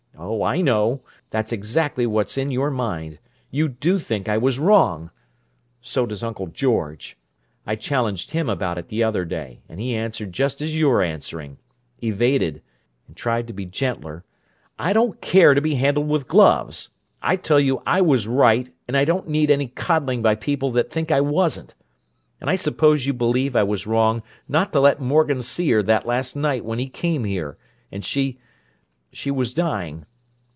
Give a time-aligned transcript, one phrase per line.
[0.23, 1.01] Oh, I know!
[1.31, 3.17] That's exactly what's in your mind:
[3.49, 5.09] you do think I was wrong!
[5.81, 7.17] So does Uncle George.
[7.65, 12.61] I challenged him about it the other day, and he answered just as you're answering—evaded,
[13.07, 14.23] and tried to be gentler.
[14.77, 16.89] I don't care to be handled with gloves!
[17.23, 20.91] I tell you I was right, and I don't need any coddling by people that
[20.91, 21.73] think I wasn't!
[22.39, 26.05] And I suppose you believe I was wrong not to let Morgan see her that
[26.05, 27.57] last night when he came here,
[27.91, 30.05] and she—she was dying.